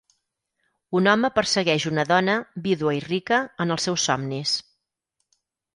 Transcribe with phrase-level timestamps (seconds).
[0.99, 4.57] Un home persegueix una dona, vídua i rica, en els seus somnis.